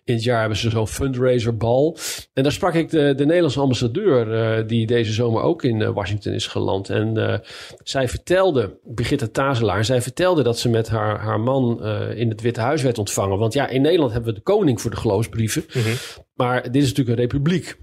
[0.04, 1.98] in het jaar hebben ze zo'n fundraiser bal.
[2.34, 4.28] En daar sprak ik de, de Nederlandse ambassadeur
[4.60, 6.90] uh, die deze zomer ook in Washington is geland.
[6.90, 7.42] En
[7.84, 12.62] zij vertelde, Brigitte Tazelaar, zij vertelde dat ze met haar, haar man in het Witte
[12.62, 13.38] Huis werd ontvangen.
[13.38, 15.66] Want ja, in Nederland hebben we de koning voor de geloofsbrieven.
[15.74, 15.94] Mm -hmm.
[16.34, 17.78] Maar dit is natuurlijk een republiek.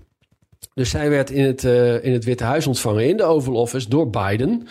[0.75, 3.89] Dus zij werd in het, uh, in het Witte Huis ontvangen in de Oval Office
[3.89, 4.67] door Biden.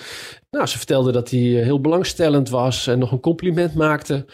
[0.51, 4.25] Nou, ze vertelde dat hij heel belangstellend was en nog een compliment maakte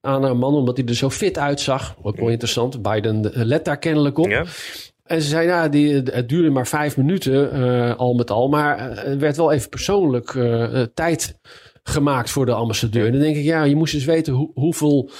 [0.00, 1.96] aan haar man, omdat hij er zo fit uitzag.
[2.02, 2.82] Ook wel interessant.
[2.82, 4.30] Biden let daar kennelijk op.
[4.30, 4.44] Ja.
[5.04, 8.48] En ze zei, nou, die, het duurde maar vijf minuten, uh, al met al.
[8.48, 11.38] Maar er werd wel even persoonlijk uh, tijd
[11.82, 13.06] gemaakt voor de ambassadeur.
[13.06, 15.10] En dan denk ik, ja, je moest eens weten hoe, hoeveel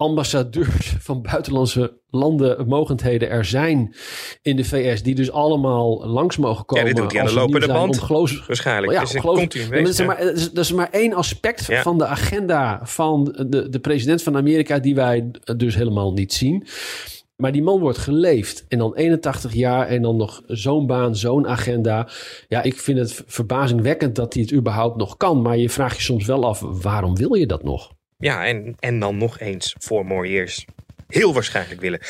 [0.00, 3.94] ambassadeurs van buitenlandse landen mogendheden er zijn
[4.42, 6.84] in de VS, die dus allemaal langs mogen komen.
[6.84, 8.06] Ja, dit doet hij aan de lopende band.
[8.46, 8.92] Waarschijnlijk.
[8.92, 9.22] Ja, dus ja,
[9.82, 10.18] dat, is maar,
[10.52, 11.82] dat is maar één aspect ja.
[11.82, 16.66] van de agenda van de, de president van Amerika, die wij dus helemaal niet zien.
[17.36, 18.64] Maar die man wordt geleefd.
[18.68, 22.08] En dan 81 jaar en dan nog zo'n baan, zo'n agenda.
[22.48, 25.42] Ja, ik vind het verbazingwekkend dat hij het überhaupt nog kan.
[25.42, 27.98] Maar je vraagt je soms wel af, waarom wil je dat nog?
[28.20, 30.66] Ja, en, en dan nog eens voor more years.
[31.08, 32.00] Heel waarschijnlijk willen.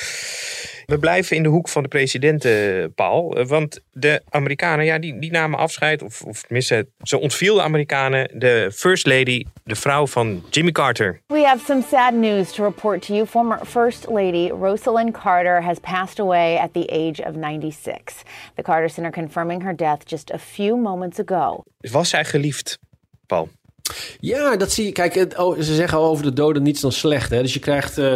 [0.86, 3.44] We blijven in de hoek van de presidenten, Paul.
[3.46, 6.02] Want de Amerikanen, ja, die, die namen afscheid.
[6.02, 8.38] Of, of tenminste, ze ontviel de Amerikanen.
[8.38, 11.20] De First Lady, de vrouw van Jimmy Carter.
[11.26, 13.26] We have some sad news to report to you.
[13.26, 18.22] Former First Lady Rosalind Carter has passed away at the age of 96.
[18.54, 21.62] The Carter Center confirming her death just a few moments ago.
[21.80, 22.78] Was zij geliefd,
[23.26, 23.48] Paul?
[24.20, 24.92] Ja, dat zie je.
[24.92, 27.30] Kijk, het, oh, ze zeggen over de doden niets dan slecht.
[27.30, 27.42] Hè?
[27.42, 28.12] Dus je krijgt uh,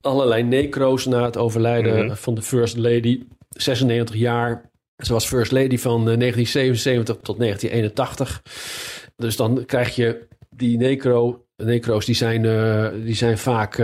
[0.00, 2.16] allerlei necro's na het overlijden mm -hmm.
[2.16, 3.22] van de First Lady.
[3.48, 4.70] 96 jaar.
[4.96, 8.42] Ze was First Lady van uh, 1977 tot 1981.
[9.16, 11.44] Dus dan krijg je die necro.
[11.56, 13.78] Necro's die zijn, uh, die zijn vaak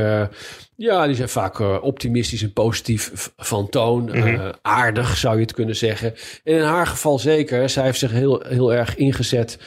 [0.80, 4.02] ja, die zijn vaak uh, optimistisch en positief van toon.
[4.02, 4.34] Mm -hmm.
[4.34, 6.14] uh, aardig zou je het kunnen zeggen.
[6.44, 7.68] En in haar geval zeker.
[7.68, 9.58] Zij heeft zich heel, heel erg ingezet.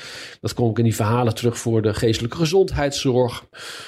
[0.42, 3.46] Dat kom ik in die verhalen terug voor de geestelijke gezondheidszorg.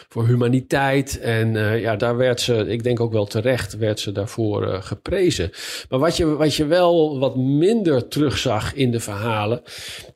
[0.09, 1.19] Voor humaniteit.
[1.19, 5.51] En uh, ja, daar werd ze, ik denk ook wel terecht, werd ze daarvoor geprezen.
[5.89, 9.61] Maar wat je, wat je wel wat minder terugzag in de verhalen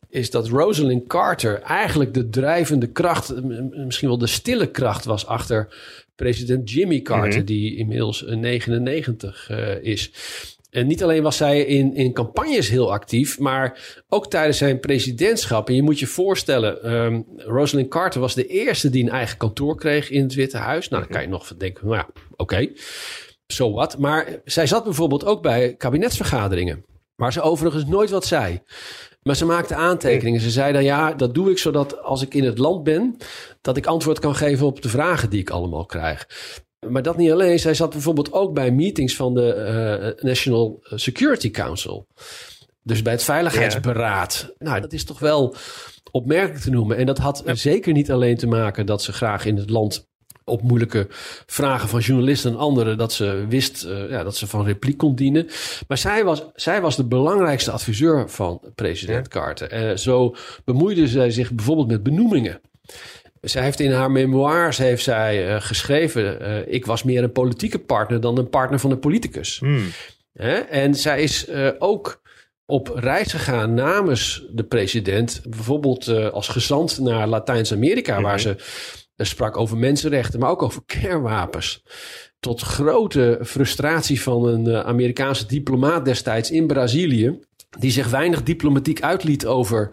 [0.10, 3.34] is dat Rosalind Carter eigenlijk de drijvende kracht,
[3.72, 5.68] misschien wel de stille kracht was achter
[6.16, 7.46] president Jimmy Carter, mm -hmm.
[7.46, 10.12] die inmiddels 99 uh, is.
[10.70, 15.68] En niet alleen was zij in, in campagnes heel actief, maar ook tijdens zijn presidentschap.
[15.68, 19.76] En je moet je voorstellen, um, Rosalind Carter was de eerste die een eigen kantoor
[19.76, 20.90] kreeg in het Witte Huis.
[20.90, 22.84] Nou, dan kan je nog denken, nou ja, oké, okay, zo
[23.48, 23.98] so wat.
[23.98, 28.62] Maar zij zat bijvoorbeeld ook bij kabinetsvergaderingen, waar ze overigens nooit wat zei.
[29.30, 30.42] Maar ze maakte aantekeningen.
[30.42, 33.18] Ze zei dan ja, dat doe ik zodat als ik in het land ben,
[33.62, 36.28] dat ik antwoord kan geven op de vragen die ik allemaal krijg.
[36.90, 37.60] Maar dat niet alleen.
[37.60, 42.08] Zij zat bijvoorbeeld ook bij meetings van de uh, National Security Council.
[42.84, 44.46] Dus bij het Veiligheidsberaad.
[44.48, 44.66] Ja.
[44.70, 45.56] Nou, dat is toch wel
[46.12, 46.98] opmerkelijk te noemen.
[46.98, 47.56] En dat had ja.
[47.56, 50.08] zeker niet alleen te maken dat ze graag in het land
[50.50, 51.08] op moeilijke
[51.46, 55.16] vragen van journalisten en anderen dat ze wist uh, ja, dat ze van repliek kon
[55.16, 55.48] dienen.
[55.88, 59.28] Maar zij was, zij was de belangrijkste adviseur van president.
[59.28, 59.90] Carter.
[59.90, 60.36] Uh, zo
[60.66, 62.62] bemoeide zij zich bijvoorbeeld met benoemingen.
[63.42, 68.22] Zij heeft in haar memoires heeft zij, uh, geschreven: Ik was meer een politieke partner
[68.22, 69.60] dan een partner van een politicus.
[69.60, 69.86] Hmm.
[70.70, 71.48] en zij is
[71.80, 72.22] ook
[72.66, 75.42] op reis gegaan namens de president.
[75.50, 78.28] Bijvoorbeeld als gezant naar Latijns-Amerika, mm -hmm.
[78.28, 78.56] waar ze
[79.26, 81.84] sprak over mensenrechten, maar ook over kernwapens.
[82.40, 87.40] Tot grote frustratie van een uh, Amerikaanse diplomaat destijds in Brazilië,
[87.80, 89.90] die zich weinig diplomatiek uitliet over,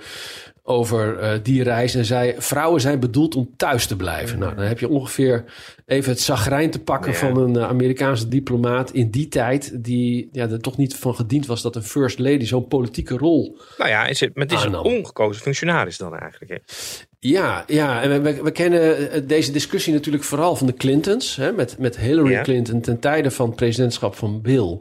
[0.66, 4.38] over uh, die reis en zei: vrouwen zijn bedoeld om thuis te blijven.
[4.38, 5.44] Nou, dan heb je ongeveer
[5.87, 10.48] even het zagrijn te pakken van een uh, Amerikaanse diplomaat in die tijd, die ja,
[10.48, 13.59] er toch niet van gediend was dat een first lady zo'n politieke rol.
[13.79, 14.87] Nou ja, is het, maar het is aannam.
[14.87, 16.50] een ongekozen functionaris dan eigenlijk.
[16.50, 16.59] Hè?
[17.18, 21.37] Ja, ja, en we, we, kennen deze discussie natuurlijk vooral van de Clintons.
[21.37, 22.42] Hè, met, met Hillary ja.
[22.42, 24.79] Clinton ten tijde van het presidentschap van Bill.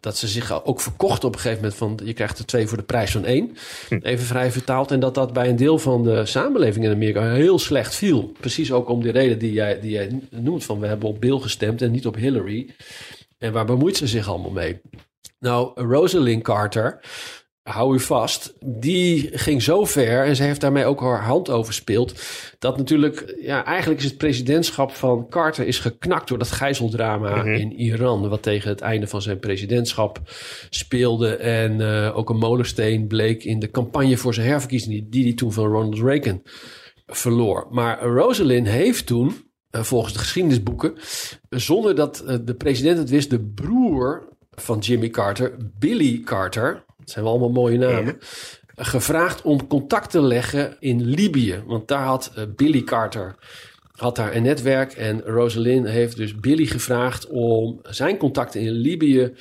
[0.00, 2.00] Dat ze zich ook verkocht op een gegeven moment van...
[2.04, 3.56] je krijgt er twee voor de prijs van één.
[3.88, 3.98] Hm.
[4.02, 4.90] Even vrij vertaald.
[4.90, 8.32] En dat dat bij een deel van de samenleving in Amerika heel slecht viel.
[8.40, 10.80] Precies ook om die reden die jij, die jij noemt van...
[10.80, 12.70] we hebben op Bill gestemd en niet op Hillary.
[13.38, 14.80] En waar bemoeit ze zich allemaal mee?
[15.38, 17.00] Nou, Rosalind Carter
[17.62, 22.22] hou u vast, die ging zo ver en ze heeft daarmee ook haar hand overspeeld.
[22.58, 27.48] Dat natuurlijk, ja, eigenlijk is het presidentschap van Carter is geknakt door dat gijzeldrama Mhm.
[27.48, 28.28] in Iran.
[28.28, 30.20] Wat tegen het einde van zijn presidentschap
[30.70, 31.36] speelde.
[31.36, 35.32] En eh, ook een molensteen bleek in de campagne voor zijn herverkiezing, die die hij
[35.34, 36.42] toen van Ronald Reagan
[37.06, 37.66] verloor.
[37.70, 39.36] Maar Rosalind heeft toen,
[39.70, 40.94] eh, volgens de geschiedenisboeken,
[41.48, 47.18] zonder dat eh, de president het wist, de broer van Jimmy Carter, Billy Carter, dat
[47.18, 48.18] zijn wel allemaal mooie namen,
[48.76, 51.62] gevraagd om contact te leggen in Libië.
[51.66, 53.34] Want daar had eh, Billy Carter
[53.96, 59.32] had daar een netwerk en Rosalind heeft dus Billy gevraagd om zijn contacten in Libië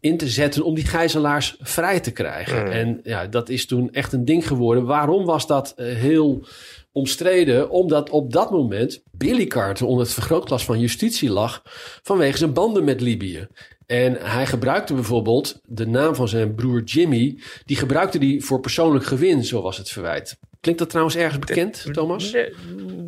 [0.00, 2.72] in te zetten om die gijzelaars vrij te krijgen.
[2.72, 4.84] En ja, dat is toen echt een ding geworden.
[4.84, 6.46] Waarom was dat eh, heel
[6.92, 7.70] omstreden?
[7.70, 11.62] Omdat op dat moment Billy Carter onder het vergrootglas van justitie lag
[12.02, 13.46] vanwege zijn banden met Libië.
[13.86, 17.38] En hij gebruikte bijvoorbeeld de naam van zijn broer Jimmy.
[17.64, 20.36] Die gebruikte hij voor persoonlijk gewin, zo was het verwijt.
[20.60, 22.32] Klinkt dat trouwens ergens bekend, Thomas?
[22.32, 22.42] Eh,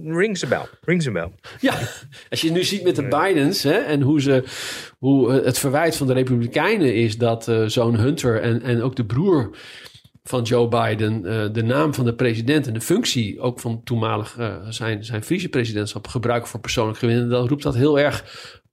[0.05, 0.67] Rings a bell.
[0.81, 1.31] Rings a bell.
[1.61, 1.75] Ja,
[2.31, 4.45] als je nu ziet met de Bidens hè, en hoe, ze,
[4.99, 8.97] hoe eh, het verwijt van de Republikeinen is dat eh, zo'n Hunter en, en ook
[8.97, 9.51] de broer
[10.29, 14.37] van Joe Biden eh, de naam van de president en de functie ook van toenmalig
[14.39, 17.29] eh, zijn, zijn vicepresidentschap gebruiken voor persoonlijk gewin.
[17.29, 18.25] Dan roept dat heel erg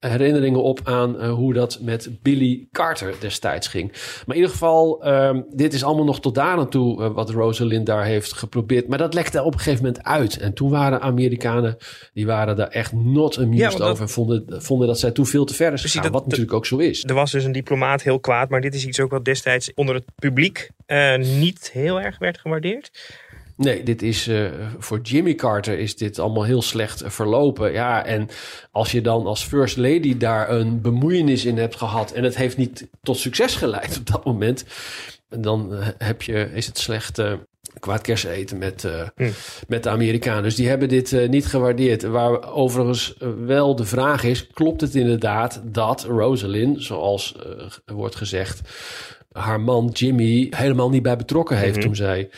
[0.10, 3.92] herinneringen op aan eh, hoe dat met Billy Carter destijds ging.
[3.92, 7.30] Maar in ieder geval, ehm, dit is allemaal nog tot daar aan toe eh, wat
[7.30, 8.88] Rosalind daar heeft geprobeerd.
[8.88, 10.38] Maar dat lekte op een gegeven moment uit.
[10.38, 11.78] En toen waren Amerikanen,
[12.14, 14.04] die waren daar echt not amused Ja, want dat- over.
[14.04, 16.02] En vonden, vonden dat zij toen veel te ver is gegaan.
[16.02, 17.04] dat- wat natuurlijk ook zo is.
[17.04, 19.96] Er was dus een diplomaat heel kwaad, maar dit is iets ook wat destijds onder
[19.96, 22.92] het publiek eh, niet heel erg werd gewaardeerd.
[23.64, 24.46] Nee, dit is eh,
[24.78, 27.72] voor Jimmy Carter is dit allemaal heel slecht eh, verlopen.
[27.72, 28.30] Ja, en
[28.72, 32.58] als je dan als first lady daar een bemoeienis in hebt gehad en het heeft
[32.58, 34.66] niet tot succes geleid op dat moment,
[35.40, 37.34] dan eh, heb je, is het slecht eh,
[37.80, 39.30] kwaad eten met, eh,
[39.68, 40.44] met de Amerikanen.
[40.44, 42.04] Dus die hebben dit niet gewaardeerd.
[42.04, 47.36] Waar overigens wel de vraag is, klopt het inderdaad dat Rosalind, zoals
[47.86, 48.62] wordt gezegd,
[49.32, 52.30] haar man Jimmy helemaal niet bij betrokken heeft toen zij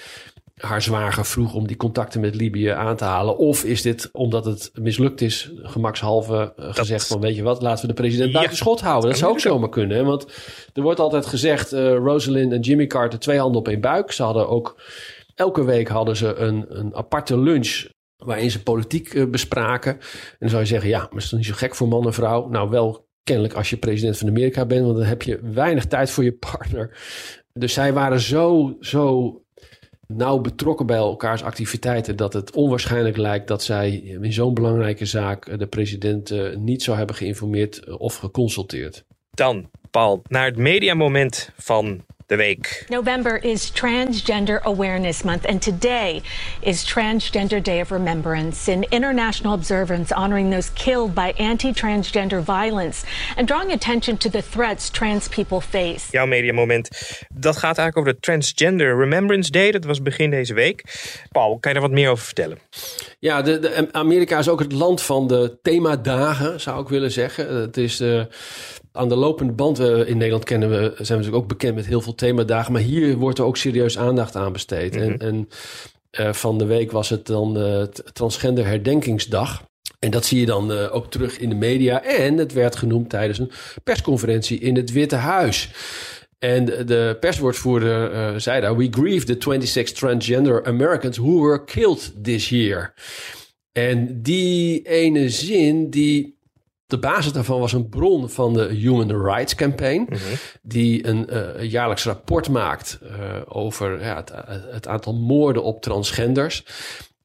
[0.61, 3.37] haar zwager vroeg om die contacten met Libië aan te halen?
[3.37, 7.81] Of is dit omdat het mislukt is, gemakshalve eh, gezegd van weet je wat, laten
[7.81, 9.09] we de president Ja, buiten schot houden.
[9.09, 9.97] Dat zou ook zomaar kunnen.
[9.97, 10.03] Hè?
[10.03, 10.25] Want
[10.73, 14.11] er wordt altijd gezegd, eh Rosalind en Jimmy Carter twee handen op één buik.
[14.11, 14.81] Ze hadden ook,
[15.35, 17.85] elke week hadden ze een, een aparte lunch
[18.17, 19.93] waarin ze politiek eh, bespraken.
[19.93, 22.13] En dan zou je zeggen, ja, maar is toch niet zo gek voor man en
[22.13, 22.47] vrouw?
[22.47, 26.09] Nou, wel kennelijk als je president van Amerika bent, want dan heb je weinig tijd
[26.09, 26.97] voor je partner.
[27.53, 29.39] Dus zij waren zo, zo
[30.07, 35.45] nauw betrokken bij elkaars activiteiten dat het onwaarschijnlijk lijkt dat zij in zo'n belangrijke zaak
[35.45, 39.03] eh, de president eh, niet zou hebben geïnformeerd eh, of geconsulteerd.
[39.31, 42.85] Dan, Paul, naar het mediamoment van de week.
[42.89, 46.21] November is Transgender Awareness Month, and today
[46.61, 53.05] is Transgender Day of Remembrance, an international observance honoring those killed by anti transgender violence
[53.37, 56.11] and drawing attention to the threats trans people face.
[56.11, 56.89] Jouw mediamoment,
[57.33, 59.71] dat gaat eigenlijk over de Transgender Remembrance Day.
[59.71, 60.83] Dat was begin deze week.
[61.31, 62.57] Paul, kan je daar wat meer over vertellen?
[63.19, 67.55] Ja, de, de, Amerika is ook het land van de themadagen, zou ik willen zeggen.
[67.55, 68.21] Het is eh,
[68.95, 69.79] aan de lopende band.
[69.79, 72.71] eh, in Nederland kennen we, zijn we natuurlijk ook bekend met heel veel themadagen.
[72.73, 74.95] Maar hier wordt er ook serieus aandacht aan besteed.
[74.95, 75.49] En, en
[76.09, 77.81] eh, van de week was het dan eh,
[78.13, 79.63] Transgender Herdenkingsdag.
[79.99, 82.03] En dat zie je dan ook terug in de media.
[82.03, 83.51] En het werd genoemd tijdens een
[83.83, 85.69] persconferentie in het Witte Huis.
[86.39, 88.77] En de- de perswoordvoerder zei daar...
[88.77, 92.93] We grieve the 26 transgender Americans who were killed this year.
[93.71, 96.34] En die ene zin, die...
[96.95, 100.07] De basis daarvan was een bron van de Human Rights Campaign...
[100.61, 103.09] die een eh, jaarlijks rapport maakt eh,
[103.47, 104.31] over ja, het,
[104.71, 106.65] het aantal moorden op transgenders...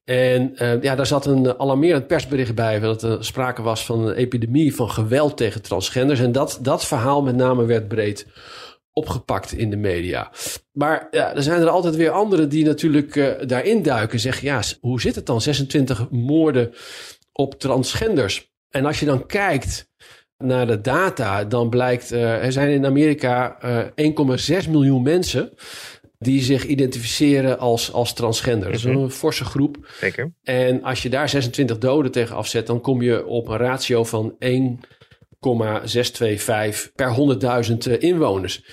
[0.03, 4.15] En eh, ja, daar zat een alarmerend persbericht bij dat er sprake was van een
[4.15, 6.19] epidemie van geweld tegen transgenders.
[6.19, 8.27] En dat, dat verhaal met name werd breed
[8.93, 10.31] opgepakt in de media.
[10.71, 13.13] Maar ja, er zijn er altijd weer anderen die natuurlijk
[13.47, 14.19] daarin duiken.
[14.19, 15.41] Zeggen, ja, hoe zit het dan?
[15.41, 16.73] 26 moorden
[17.31, 18.50] op transgenders.
[18.71, 19.89] En als je dan kijkt
[20.37, 22.11] naar de data, dan blijkt...
[22.11, 23.57] eh, er zijn in Amerika
[23.95, 25.53] eh 1,6 miljoen mensen
[26.21, 28.71] die zich identificeren als, als transgender.
[28.71, 29.77] Dat is een forse groep.
[29.99, 30.33] Zeker.
[30.43, 34.35] En als je daar 26 doden tegen afzet, dan kom je op een ratio van
[34.39, 37.15] 1,625 per
[37.69, 38.63] 100.000 eh, inwoners.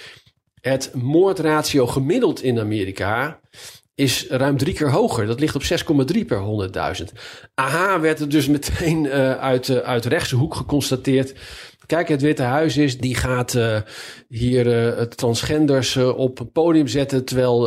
[0.60, 3.40] Het moordratio gemiddeld in Amerika
[3.98, 5.26] is ruim drie keer hoger.
[5.26, 7.04] Dat ligt op 6,3 per 100.000.
[7.54, 11.34] Aha, werd er dus meteen eh, uit, eh, uit rechtse hoek geconstateerd
[11.88, 13.76] Kijk, het Witte Huis is, die gaat uh,
[14.28, 17.60] hier uh, transgenders uh, op een podium zetten, terwijl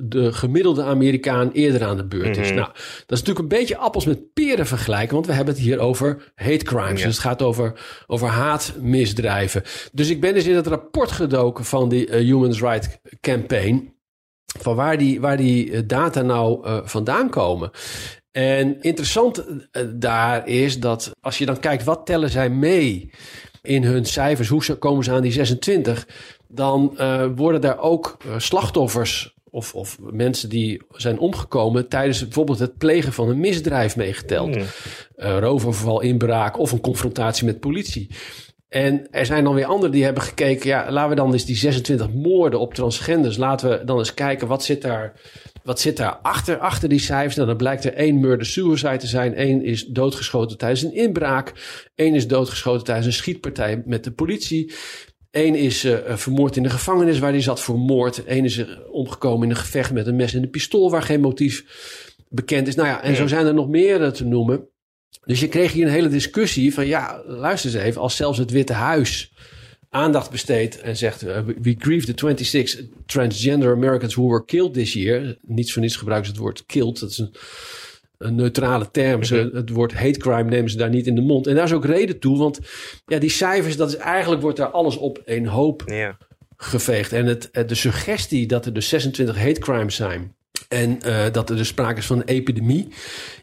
[0.00, 2.46] de gemiddelde Amerikaan eerder aan de beurt is.
[2.46, 2.56] Mhm.
[2.56, 2.68] Nou,
[3.06, 6.32] dat is natuurlijk een beetje appels met peren vergelijken, want we hebben het hier over
[6.34, 7.00] hate crimes.
[7.00, 7.06] Ja.
[7.06, 7.72] Dus het gaat over,
[8.06, 9.62] over haatmisdrijven.
[9.92, 12.88] Dus ik ben dus in het rapport gedoken van die Human Rights
[13.20, 13.94] Campaign,
[14.58, 17.70] van waar die, waar die data nou vandaan komen.
[18.32, 19.44] En interessant
[19.94, 23.10] daar is dat als je dan kijkt, wat tellen zij mee
[23.62, 24.48] in hun cijfers?
[24.48, 26.08] Hoe komen ze aan die 26?
[26.48, 32.58] Dan uh, worden daar ook uh, slachtoffers of, of mensen die zijn omgekomen tijdens bijvoorbeeld
[32.58, 34.56] het plegen van een misdrijf meegeteld.
[34.56, 34.62] Mm.
[35.16, 38.10] Uh, roofoverval, inbraak of een confrontatie met politie.
[38.72, 41.56] En er zijn dan weer anderen die hebben gekeken, ja, laten we dan eens die
[41.56, 45.12] 26 moorden op transgenders, laten we dan eens kijken wat zit daar
[45.62, 47.34] wat zit daar achter, achter die cijfers?
[47.34, 49.34] Nou, dan blijkt er één murder-suicide te zijn.
[49.34, 51.52] één is doodgeschoten tijdens een inbraak.
[51.94, 54.72] één is doodgeschoten tijdens een schietpartij met de politie.
[55.30, 58.22] Eén is uh, vermoord in de gevangenis waar hij zat voor moord.
[58.26, 61.20] Eén is er omgekomen in een gevecht met een mes en een pistool waar geen
[61.20, 61.64] motief
[62.28, 62.74] bekend is.
[62.74, 64.68] Nou ja, en zo zijn er nog meer te noemen.
[65.24, 68.00] Dus je kreeg hier een hele discussie van ja, luister eens even.
[68.00, 69.32] Als zelfs het Witte Huis
[69.90, 74.92] aandacht besteedt en zegt: uh, We grieve the 26 transgender Americans who were killed this
[74.92, 75.36] year.
[75.42, 77.00] Niets voor niets gebruiken ze het woord killed.
[77.00, 77.34] Dat is een,
[78.18, 79.24] een neutrale term.
[79.24, 81.46] Ze, het woord hate crime nemen ze daar niet in de mond.
[81.46, 82.58] En daar is ook reden toe, want
[83.06, 86.18] ja, die cijfers, dat is eigenlijk wordt daar alles op een hoop ja.
[86.56, 87.12] geveegd.
[87.12, 90.34] En het, de suggestie dat er dus 26 hate crimes zijn.
[90.68, 92.88] En uh, dat er dus sprake is van een epidemie.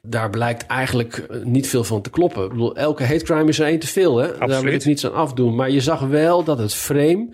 [0.01, 2.43] Daar blijkt eigenlijk niet veel van te kloppen.
[2.43, 4.17] Ik bedoel, elke hate crime is er één te veel.
[4.17, 4.27] Hè?
[4.27, 4.49] Absoluut.
[4.49, 5.55] Daar wil ik niets aan afdoen.
[5.55, 7.29] Maar je zag wel dat het frame,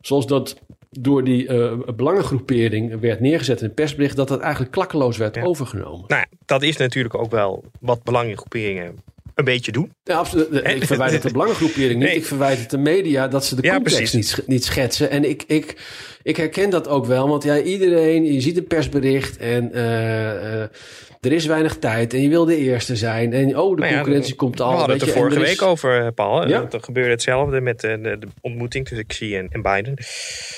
[0.00, 0.56] zoals dat
[0.90, 5.42] door die uh, belangengroepering werd neergezet in het persbericht, dat dat eigenlijk klakkeloos werd ja.
[5.42, 6.04] overgenomen.
[6.06, 8.98] Nou, dat is natuurlijk ook wel wat belangengroeperingen
[9.40, 9.92] een beetje doen.
[10.02, 10.66] Ja, absoluut.
[10.66, 12.08] Ik verwijt het de belangengroepering niet.
[12.08, 12.16] Nee.
[12.16, 15.10] Ik verwijt het de media dat ze de ja, context niet, niet schetsen.
[15.10, 15.76] En ik, ik,
[16.22, 17.28] ik herken dat ook wel.
[17.28, 20.62] Want ja, iedereen, je ziet een persbericht en uh, uh,
[21.20, 22.14] er is weinig tijd.
[22.14, 23.32] En je wil de eerste zijn.
[23.32, 24.70] En oh, de nou concurrentie ja, komt al.
[24.70, 25.48] We hadden het er vorige is...
[25.48, 26.48] week over, Paul.
[26.48, 26.68] Ja?
[26.70, 29.94] Gebeurde hetzelfde met de, de, de ontmoeting tussen Xi en, en Biden.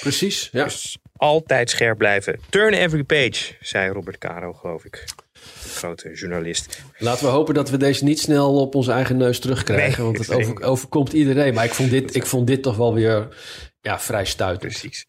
[0.00, 0.64] Precies, ja.
[0.64, 2.40] Dus altijd scherp blijven.
[2.48, 5.04] Turn every page, zei Robert Caro, geloof ik
[5.82, 6.82] grote journalist.
[6.98, 10.04] Laten we hopen dat we deze niet snel op onze eigen neus terugkrijgen.
[10.04, 11.54] Nee, want het over, overkomt iedereen.
[11.54, 13.28] Maar ik vond, dit, ik vond dit toch wel weer
[13.80, 14.72] ja, vrij stuitend.
[14.72, 15.06] Precies.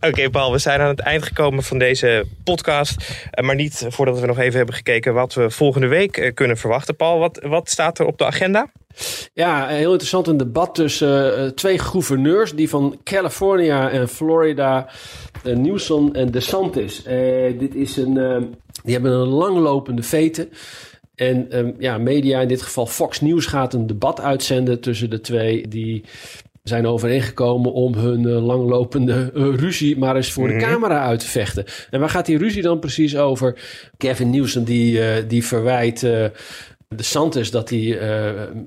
[0.00, 2.96] Oké, Paul, we zijn aan het eind gekomen van deze podcast.
[3.40, 6.96] Maar niet voordat we nog even hebben gekeken wat we volgende week kunnen verwachten.
[6.96, 8.72] Paul, wat, wat staat er op de agenda?
[9.32, 14.88] Ja, heel interessant een debat tussen twee gouverneurs, die van California en Florida,
[15.42, 17.02] Newsom en DeSantis.
[17.58, 18.14] Dit is een,
[18.82, 20.48] die hebben een langlopende vete.
[21.14, 25.20] En um, ja, media, in dit geval Fox News, gaat een debat uitzenden tussen de
[25.20, 26.04] twee die
[26.68, 31.26] zijn overeengekomen om hun uh, langlopende uh, ruzie maar eens voor de camera uit te
[31.26, 31.64] vechten.
[31.90, 33.58] En waar gaat die ruzie dan precies over?
[33.96, 36.00] Kevin Newsom die, uh, die verwijt
[36.88, 37.98] de Santis dat hij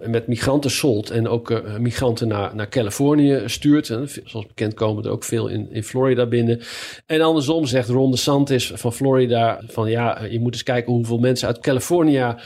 [0.08, 3.90] met migranten solt en ook migranten naar, naar Californië stuurt.
[3.90, 6.62] En zoals bekend komen er ook veel in, in Florida binnen.
[7.06, 11.48] En andersom zegt Ron DeSantis van Florida van ja, je moet eens kijken hoeveel mensen
[11.48, 12.38] uit California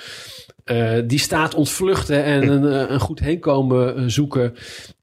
[0.66, 4.54] uh, die staat ontvluchten en een, een goed heenkomen zoeken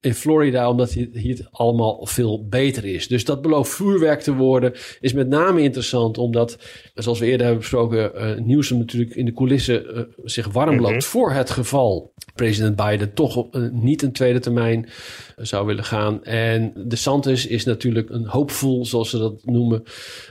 [0.00, 3.08] in Florida, omdat hier het allemaal veel beter is.
[3.08, 6.58] Dus dat belooft vuurwerk te worden, is met name interessant, omdat,
[6.94, 10.86] zoals we eerder hebben besproken, uh, Newsom natuurlijk in de coulissen uh, zich warm loopt
[10.86, 11.02] mm -hmm.
[11.02, 14.88] voor het geval president Biden toch op, uh, niet een tweede termijn
[15.36, 16.24] zou willen gaan.
[16.24, 19.82] En DeSantis is natuurlijk een hoopvol, zoals ze dat noemen,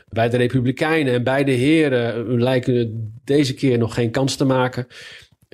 [0.10, 1.14] bij de Republikeinen.
[1.14, 4.88] En beide heren lijken deze keer nog geen kans te maken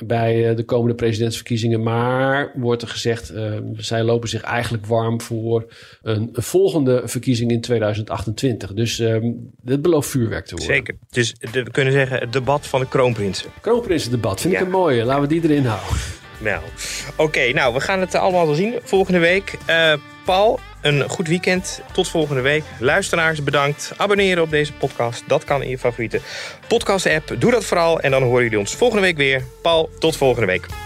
[0.04, 1.84] bij de komende presidentsverkiezingen.
[1.84, 7.52] Maar wordt er gezegd, uh, zij lopen zich eigenlijk warm voor een, een volgende verkiezing
[7.52, 8.74] in 2028.
[8.74, 10.76] Dus um, dit belooft vuurwerk te worden.
[10.76, 10.96] Zeker.
[11.10, 13.50] Dus de, we kunnen zeggen het debat van de kroonprinsen.
[13.62, 14.60] Kroonprinsendebat, vind ja.
[14.60, 15.04] ik een mooie.
[15.04, 15.98] Laten we die erin houden.
[16.40, 16.64] Nou,
[17.12, 17.24] oké.
[17.24, 19.58] Okay, nou, we gaan het allemaal zien volgende week.
[19.70, 19.94] Uh,
[20.26, 21.82] Paul, een goed weekend.
[21.94, 22.64] Tot volgende week.
[22.80, 23.94] Luisteraars, bedankt.
[23.98, 25.24] Abonneren op deze podcast.
[25.28, 26.20] Dat kan in je favoriete
[26.68, 27.36] podcast-app.
[27.40, 28.00] Doe dat vooral.
[28.00, 29.44] En dan horen jullie ons volgende week weer.
[29.62, 30.85] Paul, tot volgende week.